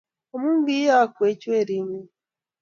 [0.33, 2.09] Amu ki'yokwech We-ring'ung'